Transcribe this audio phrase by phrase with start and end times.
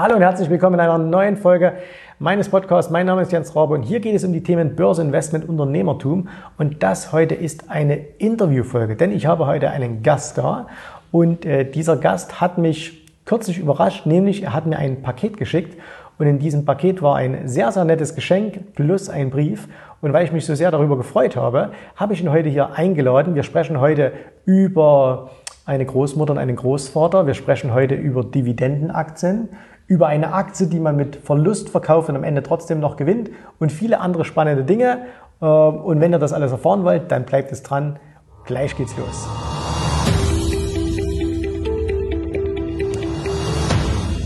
[0.00, 1.74] Hallo und herzlich willkommen in einer neuen Folge
[2.18, 2.90] meines Podcasts.
[2.90, 6.30] Mein Name ist Jens Rabe und hier geht es um die Themen Börse, Investment, Unternehmertum.
[6.56, 10.68] Und das heute ist eine Interviewfolge, denn ich habe heute einen Gast da
[11.12, 15.78] und äh, dieser Gast hat mich kürzlich überrascht, nämlich er hat mir ein Paket geschickt
[16.18, 19.68] und in diesem Paket war ein sehr, sehr nettes Geschenk plus ein Brief.
[20.00, 23.34] Und weil ich mich so sehr darüber gefreut habe, habe ich ihn heute hier eingeladen.
[23.34, 24.12] Wir sprechen heute
[24.46, 25.28] über
[25.66, 27.26] eine Großmutter und einen Großvater.
[27.26, 29.50] Wir sprechen heute über Dividendenaktien,
[29.90, 33.72] über eine Aktie, die man mit Verlust verkauft und am Ende trotzdem noch gewinnt und
[33.72, 35.06] viele andere spannende Dinge.
[35.42, 37.98] Ähm, und wenn ihr das alles erfahren wollt, dann bleibt es dran.
[38.44, 39.28] Gleich geht's los.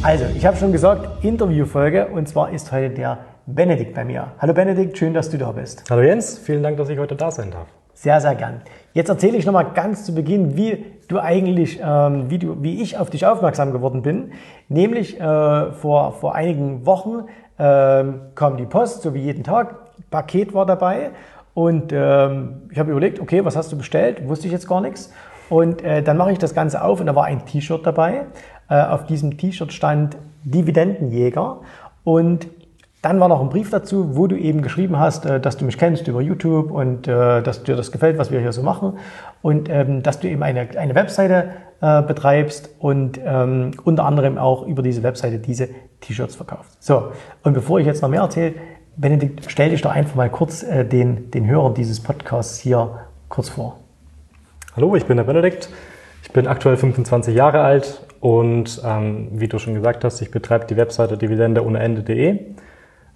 [0.02, 4.32] Also, ich habe schon gesagt, Interviewfolge und zwar ist heute der Benedikt bei mir.
[4.38, 5.84] Hallo Benedikt, schön, dass du da bist.
[5.88, 7.68] Hallo Jens, vielen Dank, dass ich heute da sein darf.
[7.94, 8.60] Sehr, sehr gern.
[8.94, 12.96] Jetzt erzähle ich nochmal ganz zu Beginn, wie du eigentlich, ähm, wie, du, wie ich
[12.96, 14.32] auf dich aufmerksam geworden bin.
[14.68, 17.24] Nämlich äh, vor, vor einigen Wochen
[17.58, 19.76] äh, kam die Post, so wie jeden Tag.
[20.10, 21.10] Paket war dabei
[21.54, 24.26] und ähm, ich habe überlegt, okay, was hast du bestellt?
[24.28, 25.12] Wusste ich jetzt gar nichts.
[25.50, 28.26] Und äh, dann mache ich das Ganze auf und da war ein T-Shirt dabei
[28.68, 31.60] äh, auf diesem T-Shirt stand Dividendenjäger
[32.02, 32.46] und
[33.04, 35.76] dann war noch ein Brief dazu, wo du eben geschrieben hast, äh, dass du mich
[35.76, 38.98] kennst über YouTube und äh, dass dir das gefällt, was wir hier so machen
[39.42, 44.80] und ähm, dass du eben eine, eine Webseite betreibst und ähm, unter anderem auch über
[44.80, 45.68] diese Webseite diese
[46.00, 46.82] T-Shirts verkaufst.
[46.82, 47.10] So,
[47.42, 48.54] und bevor ich jetzt noch mehr erzähle,
[48.96, 53.80] Benedikt, stell dich doch einfach mal kurz den, den Hörern dieses Podcasts hier kurz vor.
[54.76, 55.68] Hallo, ich bin der Benedikt.
[56.22, 60.64] Ich bin aktuell 25 Jahre alt und ähm, wie du schon gesagt hast, ich betreibe
[60.64, 62.54] die Webseite dividende ohne Ende.de.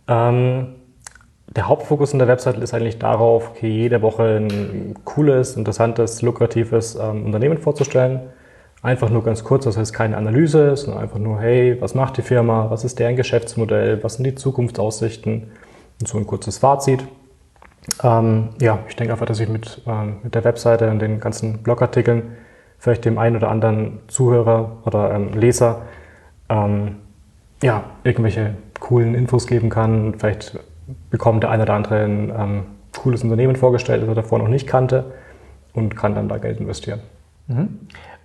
[0.09, 0.75] Ähm,
[1.55, 6.95] der Hauptfokus in der Webseite ist eigentlich darauf, okay, jede Woche ein cooles, interessantes, lukratives
[6.97, 8.21] ähm, Unternehmen vorzustellen.
[8.83, 12.23] Einfach nur ganz kurz, das heißt keine Analyse, sondern einfach nur, hey, was macht die
[12.23, 15.51] Firma, was ist deren Geschäftsmodell, was sind die Zukunftsaussichten
[16.01, 17.05] und so ein kurzes Fazit.
[18.03, 21.59] Ähm, ja, ich denke einfach, dass ich mit, ähm, mit der Webseite und den ganzen
[21.63, 22.37] Blogartikeln
[22.79, 25.83] vielleicht dem einen oder anderen Zuhörer oder ähm, Leser
[26.49, 26.97] ähm,
[27.63, 30.15] ja, irgendwelche coolen Infos geben kann.
[30.19, 30.59] Vielleicht
[31.11, 32.63] bekommt der eine oder andere ein ähm,
[32.97, 35.13] cooles Unternehmen vorgestellt, das er davor noch nicht kannte
[35.73, 37.01] und kann dann da Geld investieren.
[37.47, 37.81] Mhm.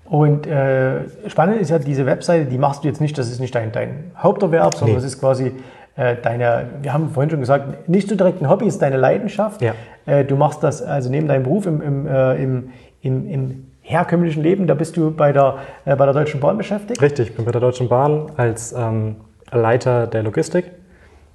[0.05, 3.55] Und äh, spannend ist ja diese Webseite, die machst du jetzt nicht, das ist nicht
[3.55, 5.01] dein, dein Haupterwerb, sondern nee.
[5.01, 5.53] das ist quasi
[5.95, 9.61] äh, deine, wir haben vorhin schon gesagt, nicht so direkt ein Hobby, ist deine Leidenschaft.
[9.61, 9.73] Ja.
[10.05, 12.69] Äh, du machst das also neben deinem Beruf im, im, äh, im,
[13.01, 17.01] im, im herkömmlichen Leben, da bist du bei der, äh, bei der Deutschen Bahn beschäftigt?
[17.01, 19.17] Richtig, ich bin bei der Deutschen Bahn als ähm,
[19.53, 20.71] Leiter der Logistik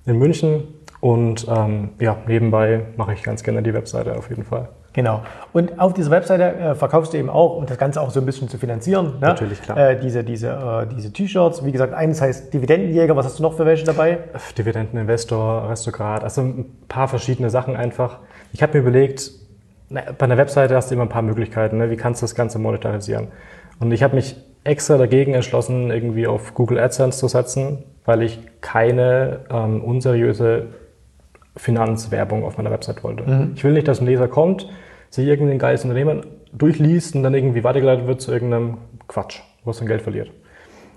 [0.07, 0.65] in München
[1.01, 4.69] und ähm, ja, nebenbei mache ich ganz gerne die Webseite auf jeden Fall.
[4.95, 5.23] Genau.
[5.53, 8.27] Und auf dieser Webseite äh, verkaufst du eben auch, um das Ganze auch so ein
[8.27, 9.29] bisschen zu finanzieren, ne?
[9.29, 9.77] Natürlich, klar.
[9.77, 11.65] Äh, diese diese, äh, diese T-Shirts.
[11.65, 13.15] Wie gesagt, eines heißt Dividendenjäger.
[13.15, 14.19] Was hast du noch für welche dabei?
[14.57, 18.19] Dividendeninvestor, Aristokrat, also ein paar verschiedene Sachen einfach.
[18.53, 19.31] Ich habe mir überlegt,
[19.91, 21.79] bei einer Webseite hast du immer ein paar Möglichkeiten.
[21.79, 21.91] Ne?
[21.91, 23.29] Wie kannst du das Ganze monetarisieren?
[23.79, 28.39] Und ich habe mich extra dagegen entschlossen, irgendwie auf Google AdSense zu setzen, weil ich
[28.63, 30.69] keine ähm, unseriöse
[31.57, 33.23] Finanzwerbung auf meiner Website wollte.
[33.25, 33.53] Mhm.
[33.55, 34.67] Ich will nicht, dass ein Leser kommt,
[35.11, 36.25] sich irgendein geiles Unternehmen
[36.55, 40.31] durchliest und dann irgendwie weitergeleitet wird zu irgendeinem Quatsch, wo es sein Geld verliert.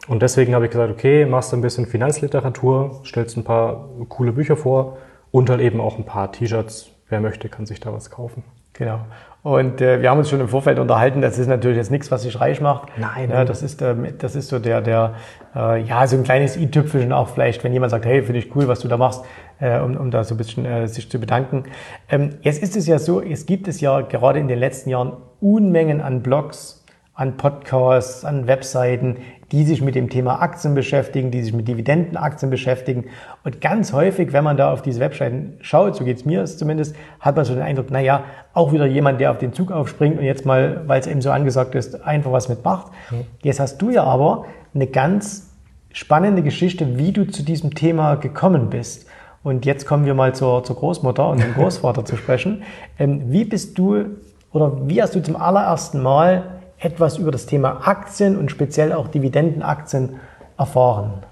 [0.07, 4.31] Und deswegen habe ich gesagt, okay, machst du ein bisschen Finanzliteratur, stellst ein paar coole
[4.31, 4.97] Bücher vor
[5.31, 6.91] und halt eben auch ein paar T-Shirts.
[7.09, 8.45] Wer möchte, kann sich da was kaufen.
[8.71, 9.01] Genau.
[9.43, 12.21] Und äh, wir haben uns schon im Vorfeld unterhalten, das ist natürlich jetzt nichts, was
[12.21, 12.89] sich reich macht.
[12.97, 13.31] Nein.
[13.31, 15.15] Ja, das, ist, äh, das ist so der, der
[15.55, 18.67] äh, ja, so ein kleines i-Tüpfelchen auch vielleicht, wenn jemand sagt, hey, finde ich cool,
[18.67, 19.25] was du da machst,
[19.59, 21.63] äh, um, um da so ein bisschen äh, sich zu bedanken.
[22.07, 25.13] Ähm, jetzt ist es ja so, es gibt es ja gerade in den letzten Jahren
[25.39, 26.85] Unmengen an Blogs,
[27.15, 29.17] an Podcasts, an Webseiten,
[29.51, 33.05] die sich mit dem Thema Aktien beschäftigen, die sich mit Dividendenaktien beschäftigen.
[33.43, 37.35] Und ganz häufig, wenn man da auf diese Webseiten schaut, so geht's mir zumindest, hat
[37.35, 38.23] man so den Eindruck, naja,
[38.53, 41.31] auch wieder jemand, der auf den Zug aufspringt und jetzt mal, weil es eben so
[41.31, 42.91] angesagt ist, einfach was mitmacht.
[43.09, 43.25] Mhm.
[43.43, 45.51] Jetzt hast du ja aber eine ganz
[45.91, 49.07] spannende Geschichte, wie du zu diesem Thema gekommen bist.
[49.43, 52.63] Und jetzt kommen wir mal zur, zur Großmutter und dem Großvater zu sprechen.
[52.97, 54.05] Ähm, wie bist du
[54.53, 59.07] oder wie hast du zum allerersten Mal etwas über das Thema Aktien und speziell auch
[59.07, 60.19] Dividendenaktien
[60.57, 61.23] erfahren?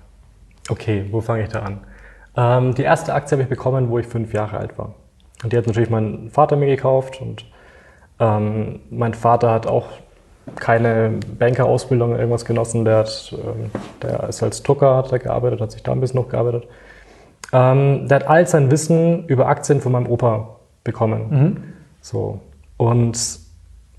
[0.69, 1.79] Okay, wo fange ich da an?
[2.37, 4.93] Ähm, die erste Aktie habe ich bekommen, wo ich fünf Jahre alt war.
[5.43, 7.45] Und die hat natürlich mein Vater mir gekauft und
[8.19, 9.87] ähm, mein Vater hat auch
[10.55, 12.85] keine Bankerausbildung irgendwas genossen.
[12.85, 13.71] Der, hat, ähm,
[14.01, 16.67] der ist als Drucker hat er gearbeitet, hat sich da ein bisschen noch gearbeitet.
[17.51, 21.25] Ähm, der hat all sein Wissen über Aktien von meinem Opa bekommen.
[21.29, 21.63] Mhm.
[22.01, 22.41] So.
[22.77, 23.38] Und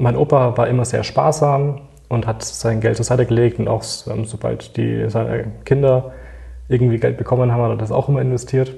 [0.00, 3.84] mein Opa war immer sehr sparsam und hat sein Geld zur Seite gelegt und auch
[4.08, 6.12] ähm, sobald die, seine Kinder
[6.68, 8.72] irgendwie Geld bekommen haben, hat er das auch immer investiert.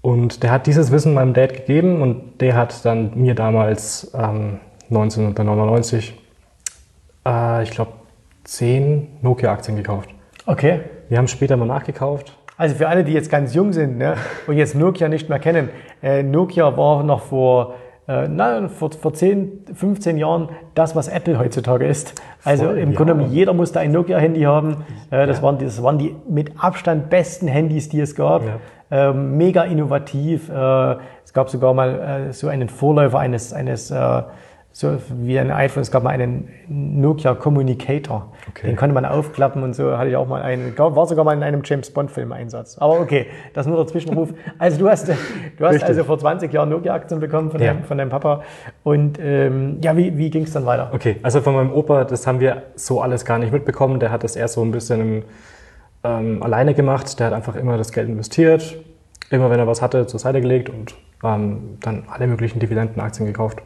[0.00, 4.58] Und der hat dieses Wissen meinem Dad gegeben und der hat dann mir damals ähm,
[4.90, 6.14] 1999,
[7.26, 7.92] äh, ich glaube,
[8.44, 10.10] zehn Nokia-Aktien gekauft.
[10.46, 10.80] Okay.
[11.08, 12.36] Wir haben später mal nachgekauft.
[12.56, 14.16] Also für alle, die jetzt ganz jung sind ne,
[14.46, 15.68] und jetzt Nokia nicht mehr kennen,
[16.02, 17.74] äh, Nokia war noch vor,
[18.08, 22.20] äh, na, vor, vor 10, 15 Jahren das, was Apple heutzutage ist.
[22.42, 22.96] Also Voll, im ja.
[22.96, 24.84] Grunde genommen, jeder musste ein Nokia-Handy haben.
[25.10, 28.42] Äh, das, waren die, das waren die mit Abstand besten Handys, die es gab.
[28.44, 28.58] Ja.
[28.90, 30.48] Ähm, mega innovativ.
[30.48, 34.22] Äh, es gab sogar mal äh, so einen Vorläufer eines, eines äh,
[34.74, 38.32] so wie ein iPhone, es gab mal einen Nokia Communicator.
[38.48, 38.68] Okay.
[38.68, 41.42] Den konnte man aufklappen und so hatte ich auch mal einen, war sogar mal in
[41.42, 42.78] einem James Bond Film Einsatz.
[42.78, 44.32] Aber okay, das nur der Zwischenruf.
[44.58, 45.12] Also du hast, du
[45.60, 45.88] hast Richtig.
[45.88, 47.74] also vor 20 Jahren Nokia Aktien bekommen von, Ja.
[47.74, 48.42] deinem, von deinem Papa.
[48.82, 50.90] Und ähm, ja, wie, wie ging es dann weiter?
[50.94, 54.00] Okay, also von meinem Opa, das haben wir so alles gar nicht mitbekommen.
[54.00, 55.22] Der hat das erst so ein bisschen im,
[56.02, 57.20] ähm, alleine gemacht.
[57.20, 58.76] Der hat einfach immer das Geld investiert,
[59.30, 63.60] immer wenn er was hatte, zur Seite gelegt und ähm, dann alle möglichen Dividendenaktien gekauft.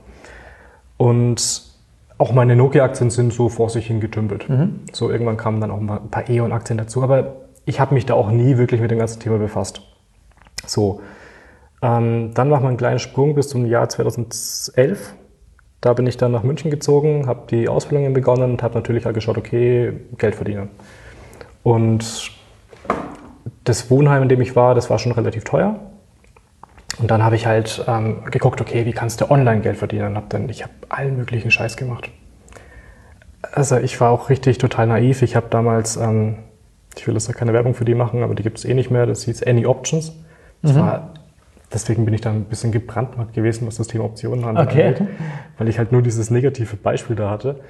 [0.96, 1.62] Und
[2.19, 4.48] auch meine Nokia-Aktien sind so vor sich hin getümpelt.
[4.93, 8.14] So irgendwann kamen dann auch mal ein paar E.ON-Aktien dazu, aber ich habe mich da
[8.14, 9.82] auch nie wirklich mit dem ganzen Thema befasst.
[10.64, 11.00] So,
[11.82, 15.14] ähm, dann machen wir einen kleinen Sprung bis zum Jahr 2011.
[15.81, 19.14] Da bin ich dann nach München gezogen, habe die Ausbildungen begonnen und habe natürlich halt
[19.14, 20.70] geschaut, okay, Geld verdienen.
[21.62, 22.31] Und
[23.64, 25.78] das Wohnheim, in dem ich war, das war schon relativ teuer.
[26.98, 30.16] Und dann habe ich halt ähm, geguckt, okay, wie kannst du online Geld verdienen?
[30.16, 32.10] Hab dann, ich habe allen möglichen Scheiß gemacht.
[33.52, 35.22] Also ich war auch richtig total naiv.
[35.22, 36.38] Ich habe damals, ähm,
[36.96, 38.90] ich will jetzt da keine Werbung für die machen, aber die gibt es eh nicht
[38.90, 39.06] mehr.
[39.06, 40.12] Das hieß Any Options.
[40.62, 41.10] Das war,
[41.72, 45.08] deswegen bin ich dann ein bisschen gebrandmarkt gewesen, was das Thema Optionen angeht, Okay.
[45.58, 47.60] weil ich halt nur dieses negative Beispiel da hatte.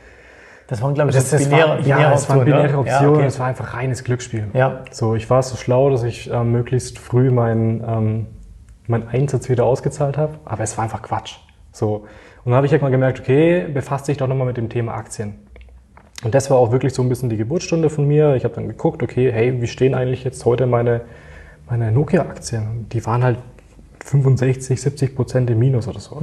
[0.69, 2.79] Das waren, glaube ich, Das, das, binäre, war, binäre ja, es waren binäre ne?
[2.79, 3.27] Optionen, Ja, okay.
[3.27, 4.47] es war einfach reines Glücksspiel.
[4.55, 4.83] Ja.
[4.91, 8.27] So, ich war so schlau, dass ich ähm, möglichst früh meinen ähm,
[8.89, 11.37] mein Einsatz wieder ausgezahlt habe, aber es war einfach Quatsch.
[11.73, 12.07] So.
[12.45, 15.35] Und dann habe ich irgendwann gemerkt, okay, befasst dich doch nochmal mit dem Thema Aktien.
[16.25, 18.37] Und das war auch wirklich so ein bisschen die Geburtsstunde von mir.
[18.37, 21.03] Ich habe dann geguckt, okay, hey, wie stehen eigentlich jetzt heute meine,
[21.69, 22.87] meine Nokia-Aktien?
[22.93, 23.39] Die waren halt
[24.05, 26.21] 65, 70 Prozent im Minus oder so.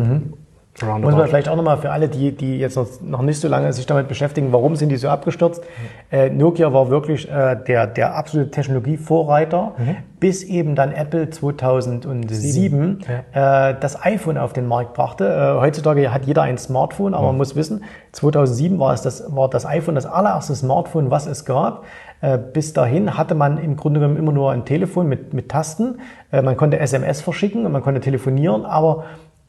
[0.82, 1.02] Roundabout.
[1.12, 3.72] Muss man vielleicht auch nochmal für alle, die, die jetzt noch, noch nicht so lange
[3.74, 5.64] sich damit beschäftigen, warum sind die so abgestürzt?
[6.12, 9.74] Äh, Nokia war wirklich äh, der, der absolute Technologievorreiter,
[10.20, 13.02] bis eben dann Apple 2007
[13.34, 15.26] äh, das iPhone auf den Markt brachte.
[15.28, 17.84] Äh, heutzutage hat jeder ein Smartphone, aber man muss wissen,
[18.14, 21.86] 2007 war, es das, war das iPhone das allererste Smartphone, was es gab.
[22.22, 26.00] Äh, Bis dahin hatte man im Grunde genommen immer nur ein Telefon mit, mit Tasten.
[26.32, 29.04] Äh, Man konnte SMS verschicken und man konnte telefonieren, aber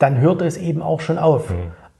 [0.05, 1.51] dann hörte es eben auch schon auf.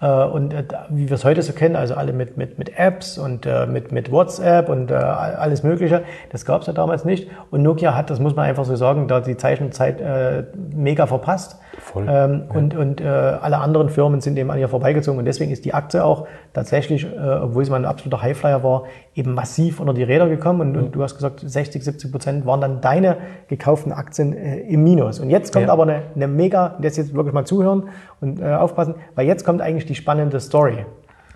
[0.01, 3.17] Äh, Und äh, wie wir es heute so kennen, also alle mit, mit, mit Apps
[3.17, 7.31] und äh, mit, mit WhatsApp und äh, alles Mögliche, das gab es ja damals nicht.
[7.51, 11.59] Und Nokia hat, das muss man einfach so sagen, da die Zeichenzeit äh, mega verpasst.
[11.79, 15.19] Voll, Ähm, Und, und äh, alle anderen Firmen sind eben an ihr vorbeigezogen.
[15.19, 18.85] Und deswegen ist die Aktie auch tatsächlich, äh, obwohl es mal ein absoluter Highflyer war,
[19.15, 20.61] eben massiv unter die Räder gekommen.
[20.61, 23.17] Und, und du hast gesagt, 60, 70 Prozent waren dann deine
[23.49, 25.19] gekauften Aktien äh, im Minus.
[25.21, 25.73] Und jetzt kommt Ja.
[25.73, 27.89] aber eine, eine mega, jetzt jetzt wirklich mal zuhören
[28.21, 30.87] und äh, aufpassen, weil jetzt kommt eigentlich die spannende Story.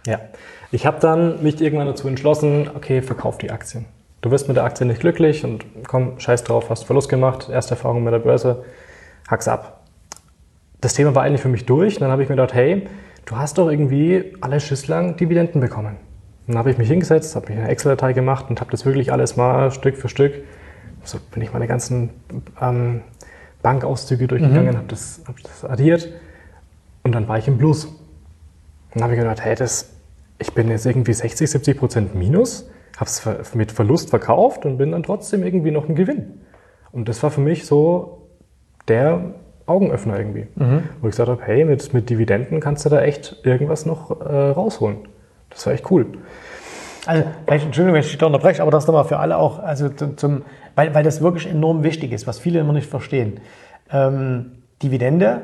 [0.07, 0.21] Ja,
[0.71, 3.85] ich habe dann mich irgendwann dazu entschlossen, okay, verkauf die Aktien.
[4.21, 7.75] Du wirst mit der Aktie nicht glücklich und komm, scheiß drauf, hast Verlust gemacht, erste
[7.75, 8.65] Erfahrung mit der Börse,
[9.29, 9.78] hack's ab.
[10.81, 11.97] Das Thema war eigentlich für mich durch.
[11.97, 12.87] Und dann habe ich mir gedacht, hey,
[13.25, 15.97] du hast doch irgendwie alle Schüsslang Dividenden bekommen.
[16.47, 19.37] Dann habe ich mich hingesetzt, habe mich eine Excel-Datei gemacht und habe das wirklich alles
[19.37, 20.33] mal Stück für Stück,
[21.05, 22.11] so bin ich meine ganzen
[22.61, 23.03] ähm,
[23.63, 26.09] Bankauszüge durchgegangen, habe das, hab das addiert
[27.03, 27.89] und dann war ich im Plus.
[28.95, 29.91] Dann habe ich gedacht, hey, das,
[30.39, 34.93] ich bin jetzt irgendwie 60, 70 Prozent minus, habe es mit Verlust verkauft und bin
[34.93, 36.41] dann trotzdem irgendwie noch ein Gewinn.
[36.93, 38.29] Und das war für mich so
[38.89, 39.35] der
[39.69, 40.47] Augenöffner irgendwie.
[41.01, 44.51] Wo ich gesagt habe, hey, mit, mit Dividenden kannst du da echt irgendwas noch äh,
[44.51, 44.99] rausholen.
[45.51, 46.07] Das war echt cool.
[47.07, 50.17] Also, Entschuldigung, wenn ich dich da unterbreche, aber das nochmal für alle auch, also zum,
[50.19, 50.43] zum,
[50.75, 53.41] weil, weil das wirklich enorm wichtig ist, was viele immer nicht verstehen.
[53.91, 55.43] Ähm, Dividende,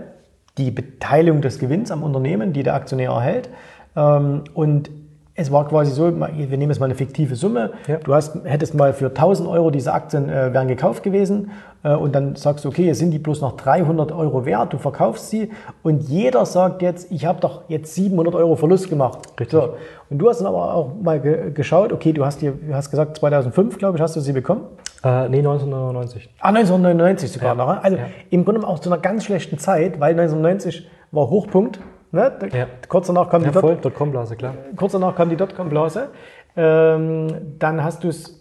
[0.59, 3.49] die Beteiligung des Gewinns am Unternehmen, die der Aktionär erhält.
[3.97, 4.91] Ähm, und
[5.37, 7.73] es war quasi so, wir nehmen jetzt mal eine fiktive Summe.
[7.89, 7.97] Ja.
[7.97, 11.51] Du hast, hättest mal für 1000 Euro diese Aktien äh, wären gekauft gewesen
[11.83, 14.79] äh, und dann sagst du, okay, jetzt sind die bloß noch 300 Euro wert, du
[14.79, 15.51] verkaufst sie
[15.83, 19.19] und jeder sagt jetzt, ich habe doch jetzt 700 Euro Verlust gemacht.
[19.41, 19.51] Richtig.
[19.61, 19.75] So.
[20.09, 22.91] Und du hast dann aber auch mal ge geschaut, okay, du hast, dir, du hast
[22.91, 24.61] gesagt, 2005, glaube ich, hast du sie bekommen.
[25.03, 26.31] Äh, nee, 1999.
[26.39, 27.55] Ah, 1999 sogar Ja.
[27.57, 27.83] noch.
[27.83, 28.05] Also Ja.
[28.31, 31.81] im Grunde auch zu einer ganz schlechten Zeit, weil 1990 war Hochpunkt.
[32.15, 32.33] Ne?
[32.53, 32.67] Ja.
[32.89, 34.55] Kurz danach kam Ja, die Dot- voll, Dotcom-Blase, klar.
[34.77, 36.09] kurz danach kam die Dotcom-Blase.
[36.57, 38.41] Ähm, dann hast du es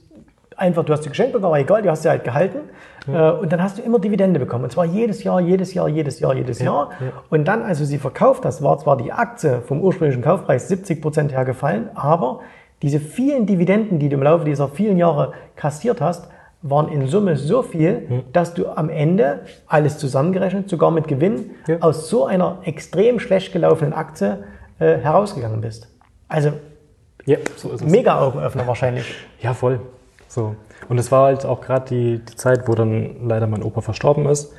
[0.56, 2.60] einfach, du hast sie geschenkt bekommen, aber egal, die hast du halt gehalten.
[3.08, 3.32] Ja.
[3.32, 4.65] Äh, und dann hast du immer Dividende bekommen.
[4.65, 6.65] Und zwar jedes Jahr, jedes Jahr, jedes Jahr, jedes ja.
[6.65, 6.89] Jahr.
[7.00, 7.08] Ja.
[7.32, 11.01] Und dann, als du sie verkauft hast, war zwar die Aktie vom ursprünglichen Kaufpreis 70
[11.01, 12.42] Prozent her gefallen, aber
[12.84, 16.30] diese vielen Dividenden, die du im Laufe dieser vielen Jahre kassiert hast,
[16.63, 18.24] waren in Summe so viel, hm.
[18.32, 21.77] dass du am Ende alles zusammengerechnet, sogar mit Gewinn, ja.
[21.82, 24.43] aus so einer extrem schlecht gelaufenen Aktie
[24.79, 25.89] äh, herausgegangen bist.
[26.29, 26.53] Also
[27.25, 29.13] ja, so mega Augenöffner wahrscheinlich.
[29.41, 29.79] Ja, voll.
[30.27, 30.55] So.
[30.89, 34.25] Und es war halt auch gerade die, die Zeit, wo dann leider mein Opa verstorben
[34.25, 34.53] ist.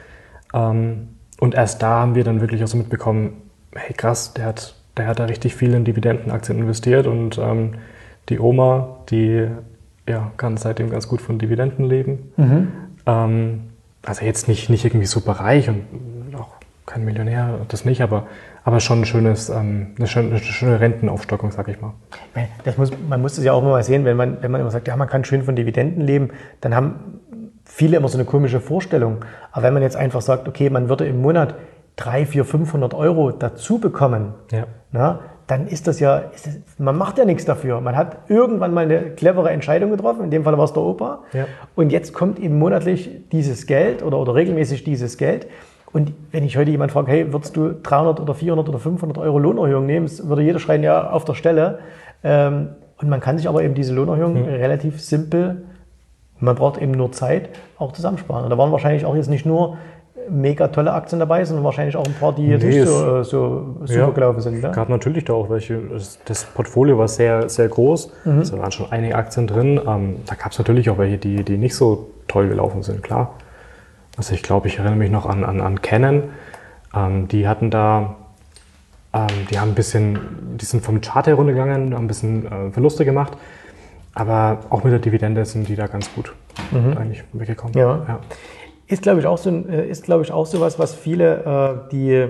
[0.54, 1.08] Ähm,
[1.40, 3.42] und erst da haben wir dann wirklich auch so mitbekommen,
[3.74, 7.74] hey krass, der hat, der hat da richtig viel in Dividendenaktien investiert und ähm,
[8.28, 9.48] die Oma, die
[10.08, 12.32] ja, kann seitdem ganz gut von Dividenden leben.
[12.36, 12.68] Mhm.
[13.06, 13.60] Ähm,
[14.04, 15.84] also jetzt nicht, nicht irgendwie super reich und
[16.38, 16.48] auch
[16.86, 18.26] kein Millionär, das nicht, aber,
[18.64, 21.94] aber schon ein schönes, ähm, eine, schöne, eine schöne Rentenaufstockung, sag ich mal.
[22.64, 24.70] Das muss, man muss das ja auch immer mal sehen, wenn man, wenn man immer
[24.70, 26.30] sagt, ja, man kann schön von Dividenden leben,
[26.60, 27.20] dann haben
[27.64, 29.24] viele immer so eine komische Vorstellung.
[29.52, 31.54] Aber wenn man jetzt einfach sagt, okay, man würde im Monat
[31.96, 34.66] 3, 4, 500 Euro dazu bekommen, ja.
[34.92, 37.80] na, dann ist das ja, ist das, man macht ja nichts dafür.
[37.80, 41.20] Man hat irgendwann mal eine clevere Entscheidung getroffen, in dem Fall war es der Opa.
[41.32, 41.46] Ja.
[41.74, 45.46] Und jetzt kommt eben monatlich dieses Geld oder, oder regelmäßig dieses Geld.
[45.92, 49.38] Und wenn ich heute jemand frage, hey, würdest du 300 oder 400 oder 500 Euro
[49.38, 51.80] Lohnerhöhung nehmen, würde jeder schreien, ja, auf der Stelle.
[52.24, 52.70] Ähm,
[53.00, 54.48] und man kann sich aber eben diese Lohnerhöhung mhm.
[54.48, 55.62] relativ simpel,
[56.40, 57.48] man braucht eben nur Zeit,
[57.78, 58.44] auch zusammensparen.
[58.44, 59.78] Und da waren wahrscheinlich auch jetzt nicht nur
[60.28, 63.18] mega tolle Aktien dabei sind und wahrscheinlich auch ein paar, die jetzt nee, nicht so,
[63.18, 64.62] äh, so super ja, gelaufen sind.
[64.62, 64.70] Ne?
[64.70, 65.80] gab natürlich da auch welche.
[66.24, 68.12] Das Portfolio war sehr, sehr groß.
[68.24, 68.38] Mhm.
[68.40, 69.80] Es waren schon einige Aktien drin.
[69.86, 73.34] Ähm, da gab es natürlich auch welche, die, die nicht so toll gelaufen sind, klar.
[74.16, 76.24] Also ich glaube, ich erinnere mich noch an, an, an Canon.
[76.94, 78.14] Ähm, die hatten da,
[79.12, 80.18] ähm, die haben ein bisschen,
[80.60, 83.36] die sind vom Chart heruntergegangen, haben ein bisschen äh, Verluste gemacht.
[84.14, 86.32] Aber auch mit der Dividende sind die da ganz gut
[86.70, 86.96] mhm.
[86.96, 87.76] eigentlich weggekommen.
[87.76, 88.04] Ja.
[88.06, 88.20] ja.
[88.86, 91.90] Ist, glaube ich, auch so, äh, ist, glaube ich, auch so was, was viele, äh,
[91.90, 92.28] die,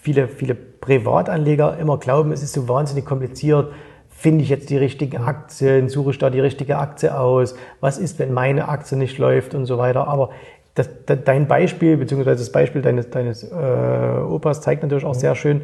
[0.00, 3.72] viele, viele Privatanleger immer glauben, es ist so wahnsinnig kompliziert.
[4.08, 5.88] Finde ich jetzt die richtigen Aktien?
[5.88, 7.56] Suche ich da die richtige Aktie aus?
[7.80, 10.06] Was ist, wenn meine Aktie nicht läuft und so weiter?
[10.08, 10.30] Aber
[10.74, 15.62] das, dein Beispiel, beziehungsweise das Beispiel deines, deines äh, Opas zeigt natürlich auch sehr schön,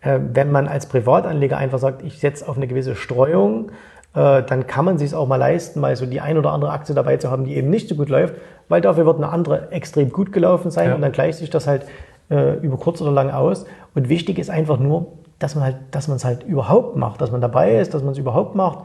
[0.00, 3.70] äh, wenn man als Privatanleger einfach sagt, ich setze auf eine gewisse Streuung,
[4.14, 6.94] äh, dann kann man sich auch mal leisten, mal so die ein oder andere Aktie
[6.94, 8.34] dabei zu haben, die eben nicht so gut läuft
[8.68, 10.94] weil dafür wird eine andere extrem gut gelaufen sein ja.
[10.94, 11.86] und dann gleicht sich das halt
[12.30, 13.64] äh, über kurz oder lang aus.
[13.94, 17.30] Und wichtig ist einfach nur, dass man halt, dass man es halt überhaupt macht, dass
[17.30, 18.80] man dabei ist, dass man es überhaupt macht.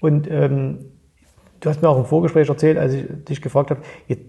[0.00, 0.86] Und ähm,
[1.60, 3.80] du hast mir auch im Vorgespräch erzählt, als ich dich gefragt habe,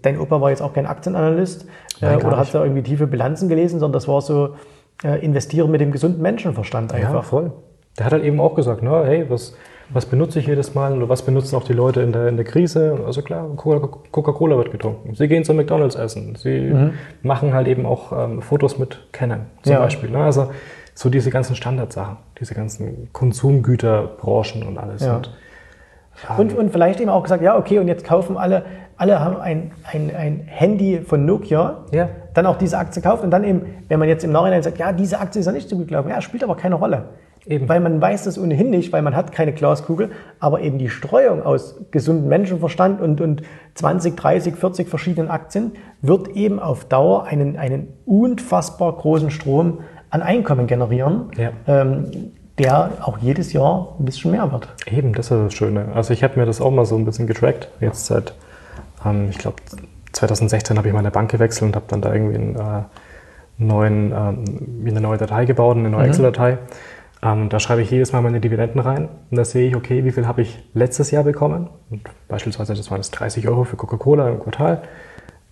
[0.01, 1.67] dein Opa war jetzt auch kein Aktienanalyst
[2.01, 4.55] äh, oder hat da irgendwie tiefe Bilanzen gelesen, sondern das war so
[5.03, 7.13] äh, investieren mit dem gesunden Menschenverstand einfach.
[7.13, 7.51] Ja, voll.
[7.97, 9.55] Der hat halt eben auch gesagt, ne, hey, was
[9.89, 12.45] was benutze ich jedes Mal oder was benutzen auch die Leute in der, in der
[12.45, 12.99] Krise?
[13.05, 15.15] Also klar, Coca-Cola wird getrunken.
[15.15, 16.35] Sie gehen zu McDonalds essen.
[16.35, 16.93] Sie mhm.
[17.21, 19.79] machen halt eben auch ähm, Fotos mit Canon zum ja.
[19.79, 20.09] Beispiel.
[20.09, 20.19] Ne?
[20.19, 20.49] Also
[20.93, 25.05] so diese ganzen Standardsachen, diese ganzen Konsumgüterbranchen und alles.
[25.05, 25.17] Ja.
[25.17, 25.29] Und,
[26.29, 28.65] ähm, und, und, vielleicht eben auch gesagt, ja, okay, und jetzt kaufen alle,
[28.97, 32.09] alle haben ein, ein, ein Handy von Nokia, ja.
[32.33, 34.91] dann auch diese Aktie kauft und dann eben, wenn man jetzt im Nachhinein sagt, ja,
[34.91, 37.09] diese Aktie ist ja nicht so gut gelaufen, ja, spielt aber keine Rolle.
[37.47, 37.69] Eben.
[37.69, 41.43] Weil man weiß das ohnehin nicht, weil man hat keine Glaskugel, aber eben die Streuung
[41.43, 43.41] aus gesundem Menschenverstand und, und
[43.75, 50.21] 20, 30, 40 verschiedenen Aktien wird eben auf Dauer einen, einen unfassbar großen Strom an
[50.21, 51.51] Einkommen generieren, ja.
[51.67, 54.67] ähm, der auch jedes Jahr ein bisschen mehr wird.
[54.85, 55.89] Eben, das ist das Schöne.
[55.93, 58.33] Also ich habe mir das auch mal so ein bisschen getrackt, jetzt seit,
[59.05, 59.57] ähm, ich glaube,
[60.11, 62.83] 2016 habe ich meine Bank gewechselt und habe dann da irgendwie einen, äh,
[63.57, 66.09] neuen, ähm, eine neue Datei gebaut, eine neue mhm.
[66.09, 66.57] Excel-Datei.
[67.27, 70.11] Ähm, da schreibe ich jedes Mal meine Dividenden rein und da sehe ich, okay, wie
[70.11, 71.69] viel habe ich letztes Jahr bekommen?
[71.89, 74.83] Und beispielsweise, das waren jetzt 30 Euro für Coca-Cola im Quartal.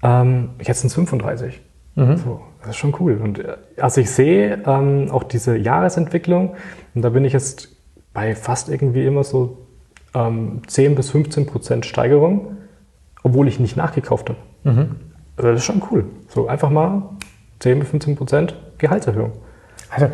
[0.04, 1.60] Ähm, jetzt sind es 35.
[1.96, 2.18] Mhm.
[2.18, 3.20] So, das ist schon cool.
[3.22, 6.56] Und äh, also ich sehe ähm, auch diese Jahresentwicklung
[6.94, 7.76] und da bin ich jetzt
[8.14, 9.66] bei fast irgendwie immer so
[10.14, 12.58] ähm, 10 bis 15 Prozent Steigerung,
[13.24, 14.40] obwohl ich nicht nachgekauft habe.
[14.64, 14.96] Mhm.
[15.36, 16.06] Also das ist schon cool.
[16.30, 17.10] So einfach mal
[17.60, 19.34] 10 bis 15 Prozent Gehaltserhöhung.
[19.90, 20.10] Also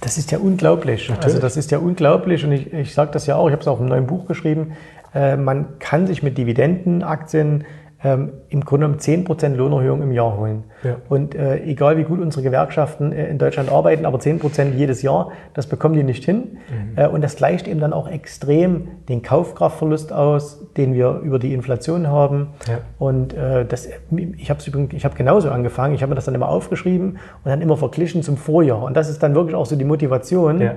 [0.00, 1.08] das ist ja unglaublich.
[1.08, 1.24] Natürlich.
[1.24, 3.68] Also das ist ja unglaublich und ich, ich sage das ja auch, ich habe es
[3.68, 4.72] auch im neuen Buch geschrieben,
[5.14, 7.64] äh, man kann sich mit Dividendenaktien
[8.04, 10.64] ähm, im Grunde um 10% Lohnerhöhung im Jahr holen.
[10.82, 10.96] Ja.
[11.08, 15.30] Und äh, egal wie gut unsere Gewerkschaften äh, in Deutschland arbeiten, aber 10% jedes Jahr,
[15.54, 16.58] das bekommen die nicht hin.
[16.68, 16.98] Mhm.
[16.98, 21.54] Äh, und das gleicht eben dann auch extrem den Kaufkraftverlust aus, den wir über die
[21.54, 22.48] Inflation haben.
[22.66, 22.78] Ja.
[22.98, 23.88] Und äh, das,
[24.36, 24.60] ich habe
[24.92, 25.94] ich habe genauso angefangen.
[25.94, 28.82] Ich habe mir das dann immer aufgeschrieben und dann immer verglichen zum Vorjahr.
[28.82, 30.60] Und das ist dann wirklich auch so die Motivation.
[30.60, 30.74] Ja.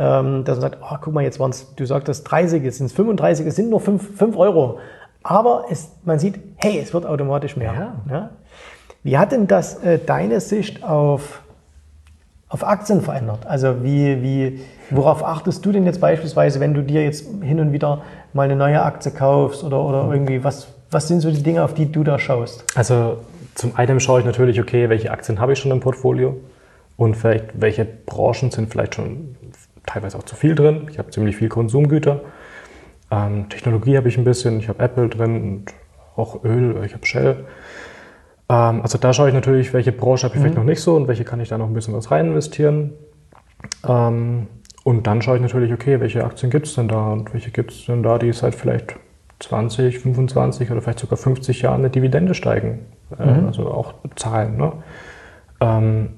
[0.00, 2.86] Ähm, dass man sagt, oh, guck mal, jetzt waren es, du sagtest 30, jetzt sind
[2.86, 4.78] es 35, es sind nur 5, 5 Euro.
[5.30, 7.74] Aber es, man sieht, hey, es wird automatisch mehr.
[7.74, 7.94] Ja.
[8.10, 8.30] Ja?
[9.02, 11.42] Wie hat denn das äh, deine Sicht auf,
[12.48, 13.46] auf Aktien verändert?
[13.46, 17.72] Also wie, wie, worauf achtest du denn jetzt beispielsweise, wenn du dir jetzt hin und
[17.72, 18.00] wieder
[18.32, 21.74] mal eine neue Aktie kaufst oder, oder irgendwie, was, was sind so die Dinge, auf
[21.74, 22.64] die du da schaust?
[22.74, 23.18] Also
[23.54, 26.38] zum einen schaue ich natürlich, okay, welche Aktien habe ich schon im Portfolio
[26.96, 29.36] und vielleicht welche Branchen sind vielleicht schon
[29.84, 30.88] teilweise auch zu viel drin.
[30.90, 32.22] Ich habe ziemlich viel Konsumgüter.
[33.10, 35.64] Ähm, Technologie habe ich ein bisschen, ich habe Apple drin und
[36.16, 37.44] auch Öl, ich habe Shell.
[38.48, 41.08] Ähm, also da schaue ich natürlich, welche Branche habe ich vielleicht noch nicht so und
[41.08, 42.92] welche kann ich da noch ein bisschen was rein investieren.
[43.86, 44.48] Ähm,
[44.84, 47.72] und dann schaue ich natürlich, okay, welche Aktien gibt es denn da und welche gibt
[47.72, 48.96] es denn da, die seit vielleicht
[49.40, 52.86] 20, 25 oder vielleicht sogar 50 Jahren eine Dividende steigen.
[53.18, 54.56] Äh, Also auch zahlen.
[54.56, 54.72] Ne?
[55.60, 56.08] Ähm,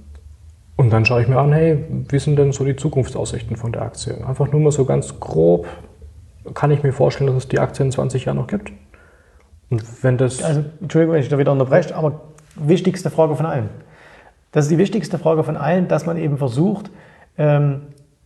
[0.76, 3.82] und dann schaue ich mir an, hey, wie sind denn so die Zukunftsaussichten von der
[3.82, 4.26] Aktie?
[4.26, 5.66] Einfach nur mal so ganz grob,
[6.54, 8.72] kann ich mir vorstellen, dass es die Aktie in 20 Jahren noch gibt?
[9.70, 10.42] Und wenn das...
[10.42, 12.20] Also, Entschuldigung, wenn ich da wieder unterbreche, aber
[12.56, 13.70] wichtigste Frage von allen.
[14.52, 16.90] Das ist die wichtigste Frage von allen, dass man eben versucht,
[17.38, 17.82] ähm,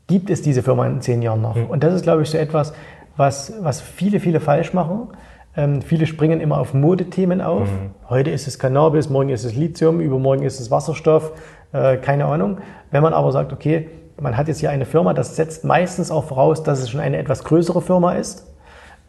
[0.07, 1.57] gibt es diese Firma in zehn Jahren noch?
[1.69, 2.73] Und das ist, glaube ich, so etwas,
[3.17, 5.09] was, was viele, viele falsch machen.
[5.57, 7.69] Ähm, viele springen immer auf Modethemen auf.
[8.09, 11.33] Heute ist es Cannabis, morgen ist es Lithium, übermorgen ist es Wasserstoff,
[11.73, 12.59] äh, keine Ahnung.
[12.91, 13.89] Wenn man aber sagt, okay,
[14.21, 17.17] man hat jetzt hier eine Firma, das setzt meistens auch voraus, dass es schon eine
[17.19, 18.47] etwas größere Firma ist.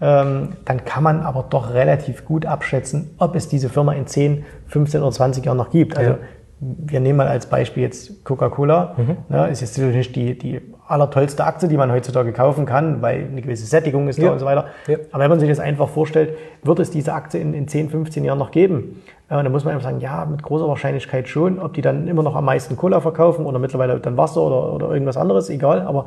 [0.01, 4.43] Ähm, dann kann man aber doch relativ gut abschätzen, ob es diese Firma in 10,
[4.67, 5.97] 15 oder 20 Jahren noch gibt.
[5.97, 6.17] Also Ja.
[6.59, 8.95] wir nehmen mal als Beispiel jetzt Coca-Cola.
[9.29, 13.27] Ne, ist jetzt natürlich nicht die, die allertollste Aktie, die man heutzutage kaufen kann, weil
[13.31, 14.31] eine gewisse Sättigung ist da Ja.
[14.31, 14.65] und so weiter.
[14.87, 14.97] Ja.
[15.11, 18.23] Aber wenn man sich das einfach vorstellt, wird es diese Aktie in, in 10, 15
[18.23, 19.01] Jahren noch geben?
[19.29, 21.59] Äh, dann muss man einfach sagen, ja, mit großer Wahrscheinlichkeit schon.
[21.59, 24.91] Ob die dann immer noch am meisten Cola verkaufen oder mittlerweile dann Wasser oder, oder
[24.91, 25.81] irgendwas anderes, egal.
[25.81, 26.05] Aber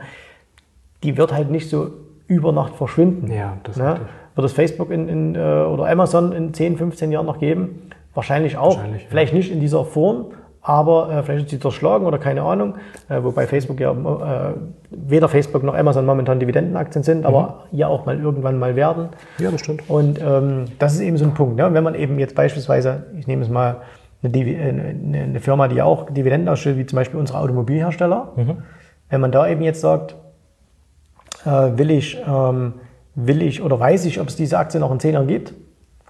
[1.02, 1.90] die wird halt nicht so
[2.28, 3.32] über Nacht verschwinden.
[3.32, 4.00] Ja, das ne?
[4.35, 7.90] Wird es Facebook in, in, äh, oder Amazon in 10, 15 Jahren noch geben?
[8.14, 8.76] Wahrscheinlich auch.
[8.76, 9.08] Wahrscheinlich, ja.
[9.11, 10.26] Vielleicht nicht in dieser Form,
[10.68, 12.75] aber äh, vielleicht ist sie zerschlagen oder keine Ahnung.
[13.08, 14.54] Äh, wobei Facebook ja äh,
[14.90, 17.78] weder Facebook noch Amazon momentan Dividendenaktien sind, aber Mhm.
[17.78, 19.08] ja auch mal irgendwann mal werden.
[19.38, 19.88] Ja, das stimmt.
[19.88, 21.56] Und ähm, das ist eben so ein Punkt.
[21.56, 21.73] Ne?
[21.73, 23.76] Wenn man eben jetzt beispielsweise, ich nehme es mal
[24.23, 27.38] eine, Divi- äh, eine, eine Firma, die ja auch Dividenden ausstellt, wie zum Beispiel unsere
[27.38, 28.32] Automobilhersteller,
[29.08, 30.16] wenn man da eben jetzt sagt,
[31.47, 32.75] äh, will ich, ähm,
[33.14, 35.54] will ich oder weiß ich, ob es diese Aktie noch in 10 Jahren gibt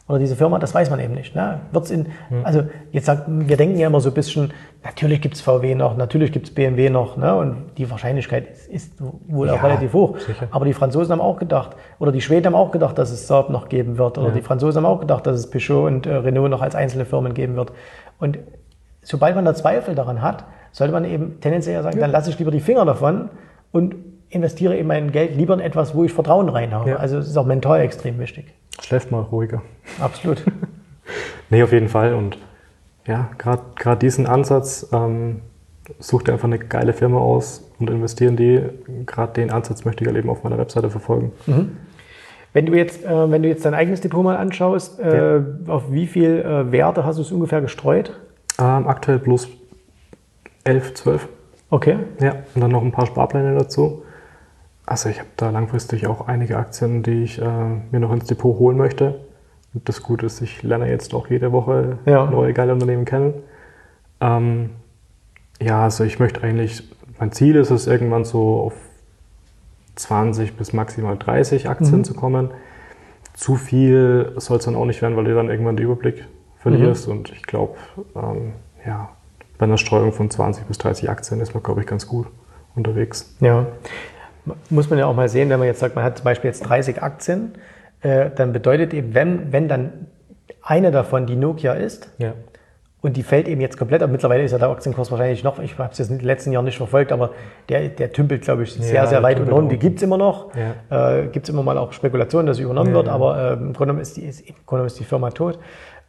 [0.09, 1.35] oder diese Firma, das weiß man eben nicht.
[1.35, 1.61] Ne?
[1.71, 2.07] Wird's in,
[2.43, 5.97] Also jetzt sagt, wir denken ja immer so ein bisschen, natürlich gibt es VW noch,
[5.97, 7.37] natürlich gibt es BMW noch ne?
[7.37, 8.93] und die Wahrscheinlichkeit ist, ist
[9.29, 10.19] wohl auch Ja, relativ hoch.
[10.19, 10.49] sicher.
[10.51, 13.51] Aber die Franzosen haben auch gedacht, oder die Schweden haben auch gedacht, dass es Saab
[13.51, 16.51] noch geben wird, oder die Franzosen haben auch gedacht, dass es Peugeot und äh, Renault
[16.51, 17.73] noch als einzelne Firmen geben wird.
[18.19, 18.39] Und
[19.03, 22.39] sobald man da Zweifel daran hat, sollte man eben tendenziell ja sagen, dann lasse ich
[22.39, 23.29] lieber die Finger davon
[23.73, 23.95] und
[24.31, 26.91] investiere eben mein Geld lieber in etwas, wo ich Vertrauen rein habe.
[26.91, 26.97] Ja.
[26.97, 28.53] Also es ist auch mental extrem wichtig.
[28.83, 29.63] Schläft mal ruhiger.
[30.01, 30.43] Absolut.
[31.51, 32.13] Nee, auf jeden Fall.
[32.13, 32.37] Und
[33.07, 35.41] ja, gerade diesen Ansatz, ähm,
[35.99, 38.61] such dir einfach eine geile Firma aus und investieren die.
[39.07, 41.33] Gerade den Ansatz möchte ich halt eben auf meiner Webseite verfolgen.
[42.53, 46.07] Wenn du jetzt, äh, wenn du jetzt dein eigenes Depot mal anschaust, äh, auf wie
[46.07, 48.13] viel äh, Werte hast du es ungefähr gestreut?
[48.59, 49.49] Ähm, aktuell plus
[50.65, 51.29] 11, 12.
[51.71, 51.97] Okay.
[52.21, 54.03] Ja, und dann noch ein paar Sparpläne dazu.
[54.89, 57.45] Also ich habe da langfristig auch einige Aktien, die ich äh,
[57.91, 59.21] mir noch ins Depot holen möchte.
[59.75, 62.25] Und das Gute ist, ich lerne jetzt auch jede Woche Ja.
[62.25, 63.35] neue geile Unternehmen kennen.
[64.23, 64.71] Ähm,
[65.61, 66.89] ja, also ich möchte eigentlich,
[67.21, 68.73] mein Ziel ist es irgendwann so auf
[69.97, 72.51] 20 bis maximal 30 Aktien zu kommen.
[73.35, 77.09] Zu viel soll es dann auch nicht werden, weil du dann irgendwann den Überblick verlierst.
[77.09, 77.77] Und ich glaube,
[78.17, 78.55] ähm,
[78.87, 79.11] ja,
[79.59, 82.27] bei einer Streuung von 20 bis 30 Aktien ist man, glaube ich, ganz gut
[82.75, 83.35] unterwegs.
[83.41, 83.67] Ja.
[84.71, 86.61] Muss man ja auch mal sehen, wenn man jetzt sagt, man hat zum Beispiel jetzt
[86.61, 87.53] 30 Aktien,
[88.01, 89.93] äh, dann bedeutet eben, wenn, wenn dann
[90.63, 92.33] eine davon die Nokia ist Ja.
[93.01, 95.79] und die fällt eben jetzt komplett, aber mittlerweile ist ja der Aktienkurs wahrscheinlich noch, ich
[95.79, 97.31] habe es jetzt in den letzten Jahren nicht verfolgt, aber
[97.69, 99.51] der, der tümpelt, glaube ich, sehr, Ja, sehr weit unten.
[99.51, 99.79] Die unten.
[99.79, 100.51] gibt es immer noch.
[100.91, 101.17] Ja.
[101.21, 103.59] Äh, gibt es immer mal auch Spekulationen, dass sie übernommen Ja, wird, aber äh, im
[103.73, 105.59] Grunde genommen ist die, ist, im Grunde ist die Firma tot.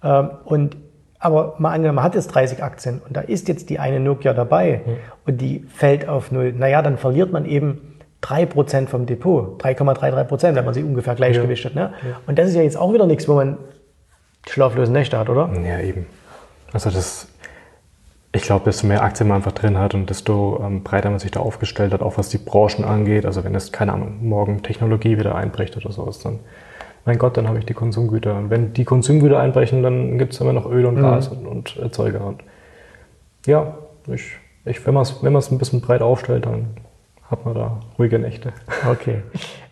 [0.03, 0.77] Ähm, und
[1.21, 4.31] aber mal angenommen, man hat jetzt 30 Aktien und da ist jetzt die eine Nokia
[4.33, 4.79] dabei
[5.25, 6.53] und die fällt auf null.
[6.53, 7.88] Naja, dann verliert man eben
[8.23, 11.75] 3% vom Depot, 3,33%, wenn man sie ungefähr gleichgewichtet.
[11.75, 11.93] Ne?
[12.27, 13.57] Und das ist ja jetzt auch wieder nichts, wo man
[14.47, 15.49] schlaflose Nächte hat, oder?
[15.63, 16.05] Ja, eben.
[16.73, 17.27] Also das,
[18.31, 21.31] ich glaube, desto mehr Aktien man einfach drin hat und desto ähm, breiter man sich
[21.31, 23.25] da aufgestellt hat, auch was die Branchen angeht.
[23.25, 26.39] Also wenn es, keine Ahnung, morgen Technologie wieder einbricht oder sowas, dann,
[27.05, 28.35] mein Gott, dann habe ich die Konsumgüter.
[28.35, 31.77] Und wenn die Konsumgüter einbrechen, dann gibt es immer noch Öl und Gas und, und
[31.77, 32.25] Erzeuger.
[32.25, 32.43] Und
[33.45, 33.77] ja,
[34.07, 36.75] ich, ich, wenn man es wenn man's ein bisschen breit aufstellt, dann
[37.29, 38.53] hat man da ruhige Nächte.
[38.89, 39.23] Okay.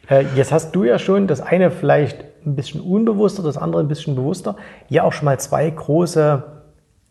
[0.09, 3.87] Äh, jetzt hast du ja schon das eine vielleicht ein bisschen unbewusster, das andere ein
[3.87, 4.55] bisschen bewusster,
[4.87, 6.43] ja auch schon mal zwei große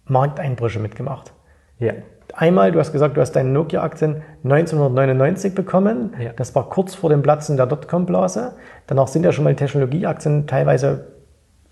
[0.06, 1.32] Markteinbrüche mitgemacht.
[1.78, 1.92] Ja.
[2.32, 6.14] Einmal, du hast gesagt, du hast deine Nokia-Aktien 1999 bekommen.
[6.18, 6.32] Ja.
[6.34, 8.52] Das war kurz vor dem Platzen der Dotcom-Blase.
[8.86, 11.06] Danach sind ja schon mal die Technologieaktien teilweise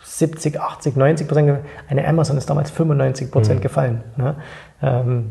[0.03, 1.59] 70, 80, 90 Prozent.
[1.89, 4.05] Eine Amazon ist damals 95 Prozent gefallen.
[4.17, 4.37] Ne?
[4.83, 5.31] Ähm,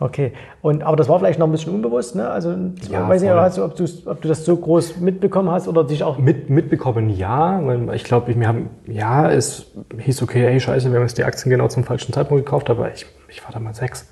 [0.00, 0.32] okay.
[0.62, 2.14] Und, aber das war vielleicht noch ein bisschen unbewusst.
[2.16, 2.28] Ne?
[2.28, 2.50] Also,
[2.90, 3.40] Ja, ich weiß nicht, voll.
[3.40, 3.74] hast du, ob,
[4.06, 6.18] ob du das so groß mitbekommen hast oder dich auch.
[6.18, 7.60] Mit, mitbekommen, ja.
[7.92, 11.50] Ich glaube, wir haben, ja, es hieß okay, hey, scheiße, wir haben jetzt die Aktien
[11.50, 14.08] genau zum falschen Zeitpunkt gekauft, aber ich, ich war damals sechs.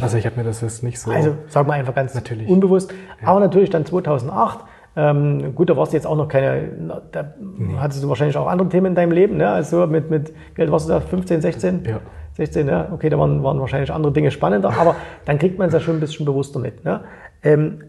[0.00, 1.10] Also ich habe mir das jetzt nicht so.
[1.10, 2.48] Also sag mal einfach ganz Natürlich.
[2.48, 2.92] unbewusst.
[3.22, 4.60] Aber natürlich dann 2008.
[4.96, 6.68] Ähm, gut, da warst du jetzt auch noch keine,
[7.10, 7.34] da
[7.78, 9.48] hattest du wahrscheinlich auch andere Themen in deinem Leben, ne?
[9.50, 11.00] Also mit, mit, alt warst du da?
[11.00, 11.84] 15, 16?
[11.84, 12.00] Ja.
[12.34, 12.88] 16, ja.
[12.92, 15.96] Okay, da waren, waren wahrscheinlich andere Dinge spannender, aber dann kriegt man es ja schon
[15.96, 16.84] ein bisschen bewusster mit.
[16.84, 17.00] Ne?
[17.42, 17.82] Ähm,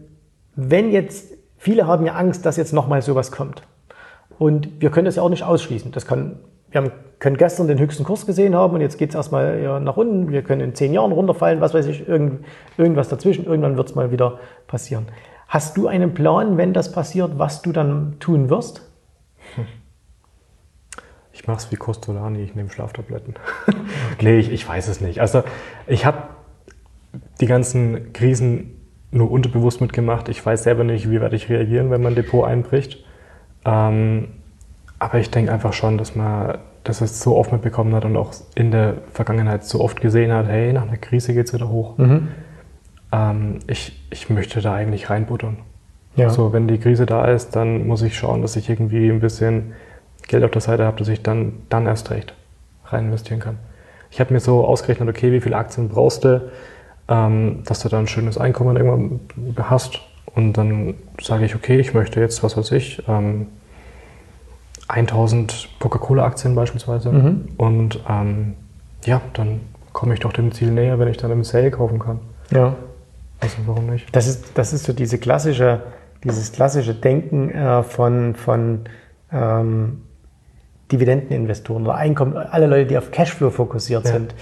[0.54, 3.62] wenn jetzt, viele haben ja Angst, dass jetzt nochmal sowas kommt.
[4.38, 5.92] Und wir können das ja auch nicht ausschließen.
[5.92, 6.38] Das kann,
[6.70, 9.80] wir haben, können gestern den höchsten Kurs gesehen haben und jetzt geht es erstmal ja,
[9.80, 10.30] nach unten.
[10.30, 12.44] Wir können in zehn Jahren runterfallen, was weiß ich, irgend,
[12.76, 13.46] irgendwas dazwischen.
[13.46, 15.06] Irgendwann wird es mal wieder passieren.
[15.48, 18.82] Hast du einen Plan, wenn das passiert, was du dann tun wirst?
[21.32, 23.34] Ich mache es wie Costolani, ich nehme Schlaftabletten.
[24.26, 25.20] nee, ich, weiß es nicht.
[25.20, 25.44] Also
[25.86, 26.24] ich habe
[27.40, 28.72] die ganzen Krisen
[29.10, 30.28] nur unterbewusst mitgemacht.
[30.28, 33.04] Ich weiß selber nicht, wie werde ich reagieren, wenn mein Depot einbricht.
[33.64, 34.28] Ähm,
[34.98, 38.32] aber ich denke einfach schon, dass man das es so oft mitbekommen hat und auch
[38.54, 41.94] in der Vergangenheit so oft gesehen hat, hey, nach einer Krise geht es wieder hoch.
[43.12, 45.58] Ähm, ich, ich möchte da eigentlich reinbuttern.
[46.16, 46.30] Ja.
[46.30, 49.74] So, wenn die Krise da ist, dann muss ich schauen, dass ich irgendwie ein bisschen
[50.28, 52.34] Geld auf der Seite habe, dass ich dann, dann erst recht
[52.86, 53.58] rein investieren kann.
[54.10, 56.50] Ich habe mir so ausgerechnet, okay, wie viele Aktien brauchst du,
[57.08, 59.20] ähm, dass du dann ein schönes Einkommen irgendwann
[59.68, 60.00] hast.
[60.34, 63.46] Und dann sage ich, okay, ich möchte jetzt, was weiß ich, ähm,
[64.88, 67.10] 1000 Coca-Cola-Aktien beispielsweise.
[67.56, 68.54] Und ähm,
[69.04, 69.60] ja, dann
[69.92, 72.20] komme ich doch dem Ziel näher, wenn ich dann im Sale kaufen kann.
[72.50, 72.76] Ja.
[73.40, 74.14] Also warum nicht?
[74.14, 75.82] Das ist, das ist so diese klassische,
[76.24, 78.80] dieses klassische Denken äh, von, von
[79.32, 80.02] ähm,
[80.92, 84.12] Dividendeninvestoren oder Einkommen, alle Leute, die auf Cashflow fokussiert Ja.
[84.12, 84.34] sind.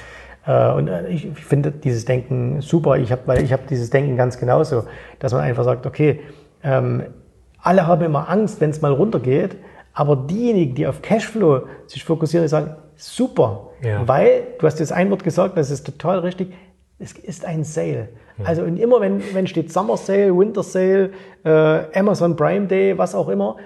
[0.46, 4.16] Äh, und äh, ich finde dieses Denken super, ich hab, weil ich habe dieses Denken
[4.16, 4.85] ganz genauso,
[5.18, 6.20] dass man einfach sagt, okay,
[6.62, 7.04] ähm,
[7.62, 9.57] alle haben immer Angst, wenn es mal runtergeht,
[9.94, 14.07] aber diejenigen, die auf Cashflow sich fokussieren, die sagen, super, Ja.
[14.07, 16.52] weil, du hast jetzt ein Wort gesagt, das ist total richtig,
[16.98, 18.09] es ist ein Sale.
[18.44, 21.11] Also und immer wenn, wenn steht Summer Sale, Winter Sale,
[21.44, 23.57] äh, Amazon Prime Day, was auch immer,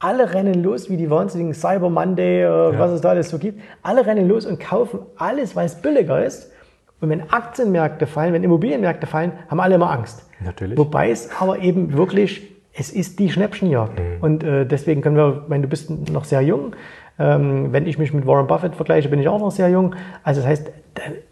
[0.00, 3.60] alle rennen los wie die wahnsinnigen Cyber Monday, äh, was es da alles so gibt.
[3.82, 6.52] Alle rennen los und kaufen alles, weil es billiger ist.
[7.00, 10.24] Und wenn Aktienmärkte fallen, wenn Immobilienmärkte fallen, haben alle immer Angst.
[10.40, 10.78] Natürlich.
[10.78, 14.00] Wobei es aber eben wirklich, es ist die Schnäppchenjagd.
[14.20, 16.74] Und äh, deswegen können wir, meine, du bist noch sehr jung.
[17.20, 19.94] Ähm, wenn ich mich mit Warren Buffett vergleiche, bin ich auch noch sehr jung.
[20.22, 20.72] Also das heißt,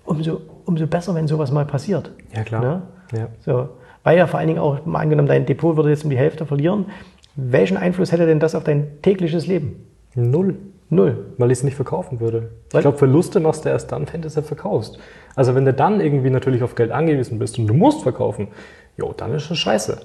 [0.04, 2.10] umso, umso besser, wenn sowas mal passiert.
[2.34, 2.62] Ja, klar.
[2.62, 2.82] Ne?
[3.16, 3.28] Ja.
[3.40, 3.68] So.
[4.02, 6.46] Weil ja vor allen Dingen auch, mal angenommen, dein Depot würde jetzt um die Hälfte
[6.46, 6.86] verlieren.
[7.36, 9.86] Welchen Einfluss hätte denn das auf dein tägliches Leben?
[10.14, 10.56] Null.
[10.88, 11.26] Null.
[11.38, 12.50] Weil ich es nicht verkaufen würde.
[12.70, 14.98] Weil- Ich glaube, Verluste machst du erst dann, wenn du es ja verkaufst.
[15.34, 18.48] Also wenn du dann irgendwie natürlich auf Geld angewiesen bist und du musst verkaufen,
[18.96, 20.00] jo, dann ist das scheiße.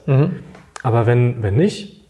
[0.84, 2.02] Aber wenn, wenn nicht,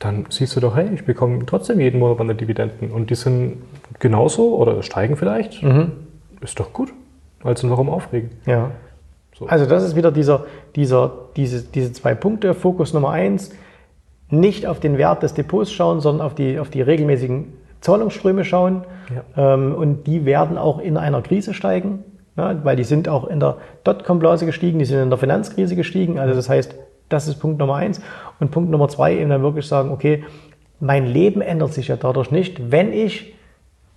[0.00, 3.58] dann siehst du doch, hey, ich bekomme trotzdem jeden Monat meine Dividenden und die sind
[4.00, 5.62] genauso oder steigen vielleicht.
[6.42, 6.92] Ist doch gut.
[7.42, 8.30] Also warum aufregen?
[8.44, 8.72] Ja.
[9.38, 9.46] So.
[9.46, 12.52] Also das ist wieder dieser, dieser, diese, diese zwei Punkte.
[12.54, 13.52] Fokus Nummer eins,
[14.28, 18.84] nicht auf den Wert des Depots schauen, sondern auf die, auf die regelmäßigen Zahlungsströme schauen.
[19.36, 23.56] Ähm, und die werden auch in einer Krise steigen, weil die sind auch in der
[23.84, 26.18] Dotcom-Blase gestiegen, die sind in der Finanzkrise gestiegen.
[26.18, 26.74] Also das heißt,
[27.08, 28.00] das ist Punkt Nummer eins.
[28.40, 30.24] Und Punkt Nummer zwei eben dann wirklich sagen, okay,
[30.80, 33.34] mein Leben ändert sich ja dadurch nicht, wenn ich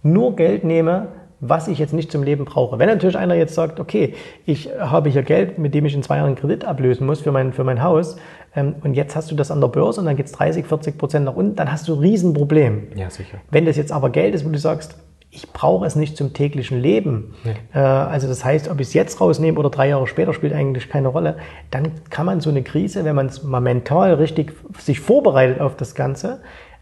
[0.04, 1.08] nur Geld nehme,
[1.42, 2.80] was ich jetzt nicht zum Leben brauche.
[2.80, 6.18] Wenn natürlich einer jetzt sagt, okay, ich habe hier Geld, mit dem ich in zwei
[6.18, 8.18] Jahren einen Kredit ablösen muss für mein, für mein Haus
[8.56, 10.98] ähm, und jetzt hast du das an der Börse und dann geht es 30, 40
[10.98, 12.90] Prozent nach unten, dann hast du ein Riesenproblem.
[12.96, 13.38] Ja, sicher.
[13.52, 14.98] Wenn das jetzt aber Geld ist, wo du sagst,
[15.32, 17.36] ich brauche es nicht zum täglichen Leben,
[17.74, 20.90] äh, also das heißt, ob ich es jetzt rausnehme oder drei Jahre später, spielt eigentlich
[20.90, 21.38] keine Rolle,
[21.70, 25.76] dann kann man so eine Krise, wenn man es mal mental richtig sich vorbereitet auf
[25.78, 26.42] das Ganze,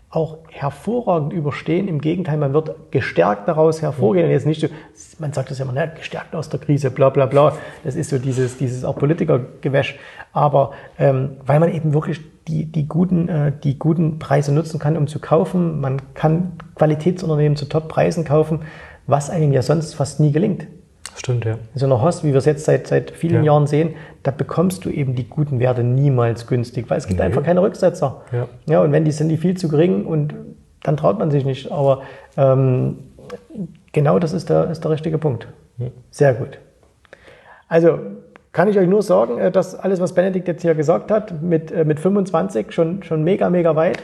[0.10, 1.88] auch hervorragend überstehen.
[1.88, 4.26] Im Gegenteil, man wird gestärkt daraus hervorgehen.
[4.26, 4.67] Und jetzt nicht so,
[5.20, 7.58] man sagt das ja immer, ne, gestärkt aus der Krise, bla bla bla.
[7.84, 10.00] Das ist so dieses, dieses auch Politikergewäsch.
[10.32, 14.96] Aber ähm, weil man eben wirklich die, die, guten, äh, die guten Preise nutzen kann,
[14.96, 15.82] um zu kaufen.
[15.82, 18.62] Man kann Qualitätsunternehmen zu Top-Preisen kaufen,
[19.08, 20.67] was einem ja sonst fast nie gelingt.
[21.17, 21.53] Stimmt, ja.
[21.53, 23.53] In so einer Host, wie wir es jetzt seit, seit vielen Ja.
[23.53, 27.25] Jahren sehen, da bekommst du eben die guten Werte niemals günstig, weil es gibt Nee.
[27.25, 28.21] einfach keine Rücksetzer.
[28.32, 28.47] Ja.
[28.67, 30.36] ja, und wenn die sind die viel zu gering und
[30.84, 31.71] dann traut man sich nicht.
[31.71, 32.03] Aber
[32.38, 32.99] ähm,
[33.93, 35.47] genau das ist der, ist der richtige Punkt.
[36.12, 36.60] Sehr gut.
[37.67, 37.99] Also
[38.58, 41.72] kann ich euch nur sagen, äh, dass alles, was Benedikt jetzt hier gesagt hat, mit,
[41.72, 44.00] äh, mit 25 schon, schon mega, mega weit.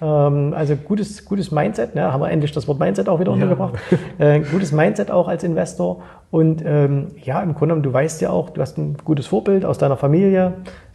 [0.00, 2.12] Ähm, also gutes, gutes Mindset, ne?
[2.12, 3.74] haben wir endlich das Wort Mindset auch wieder untergebracht.
[4.18, 6.02] Äh, gutes Mindset auch als Investor.
[6.30, 9.64] Und ähm, ja, im Grunde genommen, du weißt ja auch, du hast ein gutes Vorbild
[9.64, 10.52] aus deiner Familie.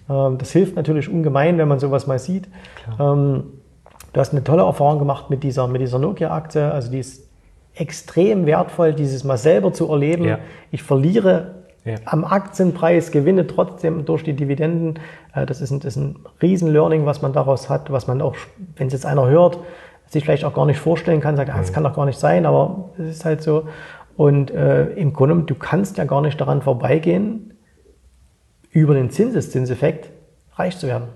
[0.10, 2.48] Ähm, das hilft natürlich ungemein, wenn man sowas mal sieht.
[2.98, 3.44] Ähm,
[4.14, 6.72] du hast eine tolle Erfahrung gemacht mit dieser, mit dieser Nokia-Aktie.
[6.72, 7.28] Also die ist
[7.76, 10.24] extrem wertvoll, dieses mal selber zu erleben.
[10.24, 10.40] Ja.
[10.72, 11.96] Ich verliere Ja.
[12.06, 15.00] am Aktienpreis, gewinne trotzdem durch die Dividenden.
[15.34, 18.36] Äh, Das ist ein, das ist ein Riesen-Learning, was man daraus hat, was man auch,
[18.76, 19.58] wenn es jetzt einer hört,
[20.08, 22.46] sich vielleicht auch gar nicht vorstellen kann, sagt, ah, das kann doch gar nicht sein,
[22.46, 23.68] aber es ist halt so.
[24.18, 27.54] Und äh, im Grunde, du kannst ja gar nicht daran vorbeigehen,
[28.70, 30.10] über den Zinseszinseffekt
[30.56, 31.08] reich zu werden.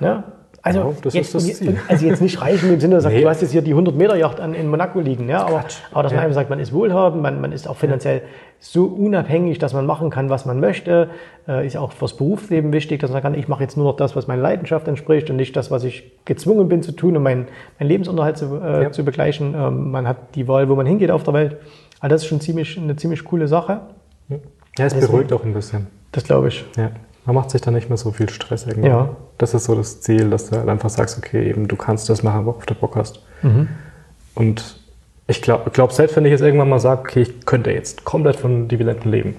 [0.00, 0.24] Ne?
[0.66, 1.78] Also, Ja, das jetzt, ist das Ziel.
[1.86, 3.20] also jetzt nicht reich in dem Sinne, dass Nee.
[3.22, 6.16] du hast jetzt hier die 100-Meter-Yacht an- in Monaco liegen, ja, aber, aber dass man
[6.16, 6.20] Ja.
[6.22, 8.22] einfach sagt, man ist wohlhabend, man, man ist auch finanziell
[8.58, 11.08] so unabhängig, dass man machen kann, was man möchte.
[11.46, 14.16] Äh, ist auch fürs Berufsleben wichtig, dass man kann, ich mache jetzt nur noch das,
[14.16, 17.46] was meiner Leidenschaft entspricht und nicht das, was ich gezwungen bin zu tun, um meinen,
[17.78, 18.90] meinen Lebensunterhalt zu, äh, Ja.
[18.90, 19.54] zu begleichen.
[19.56, 21.58] Ähm, man hat die Wahl, wo man hingeht auf der Welt.
[22.00, 23.82] Also das ist schon ziemlich, eine ziemlich coole Sache.
[24.78, 25.86] Ja, es beruhigt auch ein bisschen.
[26.10, 26.64] Das glaube ich.
[26.76, 26.90] Ja.
[27.26, 28.88] Man macht sich dann nicht mehr so viel Stress irgendwie.
[28.88, 29.10] Ja.
[29.36, 32.22] Das ist so das Ziel, dass du halt einfach sagst, okay, eben du kannst das
[32.22, 33.20] machen, worauf du Bock hast.
[33.42, 33.68] Mhm.
[34.34, 34.80] Und
[35.26, 38.36] ich glaube, glaub, selbst wenn ich jetzt irgendwann mal sage, okay, ich könnte jetzt komplett
[38.36, 39.36] von Dividenden leben,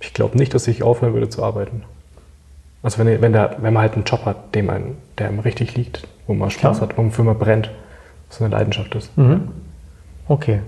[0.00, 1.84] ich glaube nicht, dass ich aufhören würde zu arbeiten.
[2.82, 5.74] Also wenn, wenn, der, wenn man halt einen Job hat, dem einen, der einem richtig
[5.74, 6.90] liegt, wo man Spaß Klar.
[6.90, 7.70] hat, wo man für man brennt,
[8.28, 9.16] was eine Leidenschaft ist.
[9.16, 9.48] Mhm.
[10.28, 10.60] Okay.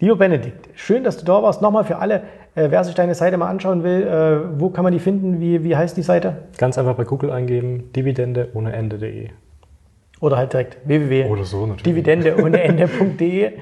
[0.00, 1.60] Lieber Benedikt, schön, dass du da warst.
[1.60, 2.22] Nochmal für alle,
[2.54, 5.40] äh, wer sich deine Seite mal anschauen will, äh, wo kann man die finden?
[5.40, 6.36] Wie, wie heißt die Seite?
[6.56, 9.28] Ganz einfach bei Google eingeben, Dividende ohne Ende.de.
[10.20, 11.26] Oder halt direkt www.
[11.26, 11.82] Oder so natürlich.
[11.82, 13.52] Dividende ohne Ende.de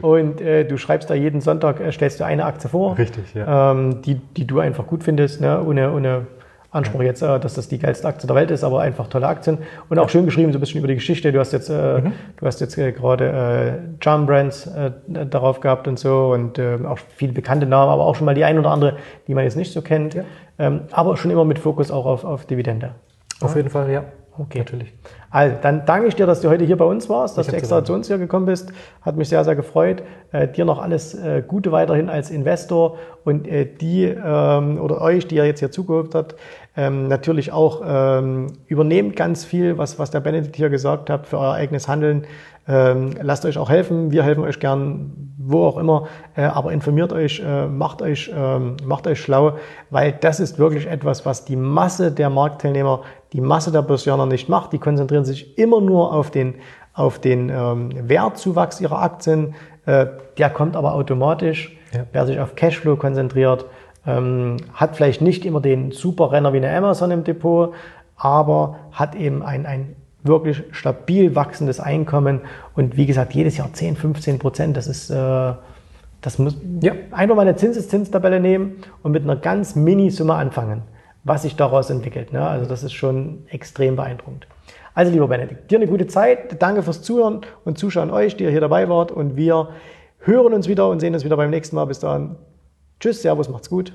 [0.00, 3.72] und äh, du schreibst da jeden Sonntag, äh, stellst du eine Aktie vor, Richtig, ja.
[3.72, 5.60] ähm, die, die du einfach gut findest, ne?
[5.64, 6.26] ohne, ohne
[6.70, 9.58] Anspruch jetzt, äh, dass das die geilste Aktie der Welt ist, aber einfach tolle Aktien
[9.88, 11.32] und auch schön geschrieben, so ein bisschen über die Geschichte.
[11.32, 12.12] Du hast jetzt, äh, Mhm.
[12.36, 16.78] du hast jetzt äh, gerade äh, Charm Brands äh, darauf gehabt und so und äh,
[16.86, 19.56] auch viele bekannte Namen, aber auch schon mal die ein oder andere, die man jetzt
[19.56, 20.16] nicht so kennt,
[20.58, 22.90] ähm, aber schon immer mit Fokus auch auf, auf Dividende.
[23.40, 24.04] Auf jeden Fall, ja.
[24.38, 24.58] Okay.
[24.58, 24.94] Natürlich.
[25.30, 27.58] Also, dann danke ich dir, dass du heute hier bei uns warst, dass Ich du
[27.58, 28.72] extra zu uns hier gekommen bist.
[29.02, 30.02] Hat mich sehr, sehr gefreut.
[30.30, 35.26] Äh, dir noch alles äh, Gute weiterhin als Investor und äh, die ähm, oder euch,
[35.26, 36.36] die ihr jetzt hier zugehört habt,
[36.78, 41.36] ähm, natürlich auch ähm, übernehmt ganz viel, was, was der Benedikt hier gesagt hat, für
[41.36, 42.24] euer eigenes Handeln.
[42.68, 44.12] Ähm, lasst euch auch helfen.
[44.12, 46.06] Wir helfen euch gern, wo auch immer.
[46.36, 49.54] Äh, aber informiert euch, äh, macht euch, ähm, macht euch schlau,
[49.90, 54.48] weil das ist wirklich etwas, was die Masse der Marktteilnehmer, die Masse der Börsianer nicht
[54.48, 54.72] macht.
[54.72, 56.54] Die konzentrieren sich immer nur auf den,
[56.94, 59.56] auf den ähm, Wertzuwachs ihrer Aktien.
[59.84, 60.06] Äh,
[60.38, 61.76] der kommt aber automatisch.
[61.92, 62.04] Ja.
[62.12, 63.64] Wer sich auf Cashflow konzentriert,
[64.72, 67.74] hat vielleicht nicht immer den Superrenner wie eine Amazon im Depot,
[68.16, 72.40] aber hat eben ein, ein wirklich stabil wachsendes Einkommen
[72.74, 75.52] und wie gesagt, jedes Jahr 10, 15 Prozent, das ist, äh,
[76.20, 76.92] das muss Ja.
[77.12, 80.82] einfach mal eine Zinseszinstabelle nehmen und mit einer ganz Minisumme anfangen,
[81.24, 82.32] was sich daraus entwickelt.
[82.32, 82.46] Ne?
[82.46, 84.46] Also das ist schon extrem beeindruckend.
[84.94, 88.50] Also lieber Benedikt, dir eine gute Zeit, danke fürs Zuhören und Zuschauen euch, die ihr
[88.50, 89.68] hier dabei wart und wir
[90.20, 91.84] hören uns wieder und sehen uns wieder beim nächsten Mal.
[91.84, 92.34] Bis dahin,
[93.00, 93.92] tschüss, servus, macht's gut,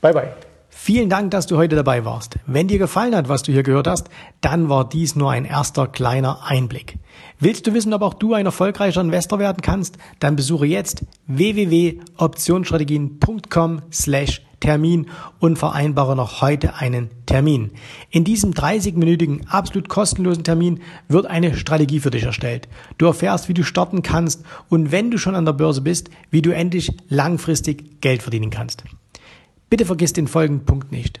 [0.00, 0.32] bye bye.
[0.68, 2.36] Vielen Dank, dass du heute dabei warst.
[2.46, 4.08] Wenn dir gefallen hat, was du hier gehört hast,
[4.42, 6.98] dann war dies nur ein erster kleiner Einblick.
[7.38, 9.98] Willst du wissen, ob auch du ein erfolgreicher Investor werden kannst?
[10.20, 17.72] Dann besuche jetzt www.optionsstrategien.com slash Termin und vereinbare noch heute einen Termin.
[18.10, 22.68] In diesem 30-minütigen, absolut kostenlosen Termin wird eine Strategie für dich erstellt.
[22.96, 26.42] Du erfährst, wie du starten kannst und wenn du schon an der Börse bist, wie
[26.42, 28.84] du endlich langfristig Geld verdienen kannst.
[29.68, 31.20] Bitte vergiss den folgenden Punkt nicht.